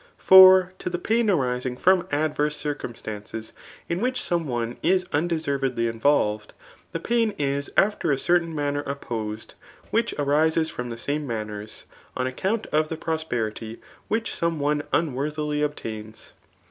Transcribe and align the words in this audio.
For 0.17 0.73
to 0.79 0.89
the 0.89 0.97
pain 0.97 1.29
arising 1.29 1.77
from 1.77 2.07
adverse 2.11 2.55
circumstances 2.57 3.53
jn 3.87 3.99
which 3.99 4.19
some 4.19 4.47
one; 4.47 4.77
i$ 4.83 4.87
unde^ 4.87 5.29
servediy 5.29 5.93
invcflv^d, 6.01 6.47
the 6.91 6.99
pain 6.99 7.35
is 7.37 7.69
after 7.77 8.09
a 8.11 8.17
certain 8.17 8.55
m^pef 8.55 8.81
opposed, 8.87 9.53
which 9.91 10.15
arises 10.17 10.71
from 10.71 10.89
the 10.89 10.97
same 10.97 11.27
manners,. 11.27 11.85
on 12.17 12.25
account 12.25 12.65
of 12.71 12.89
the 12.89 12.97
pi; 12.97 13.11
Ofi; 13.13 13.29
perity 13.29 13.77
which 14.07 14.33
some 14.33 14.59
one 14.59 14.81
unworthily 14.91 15.61
obtains. 15.61 16.33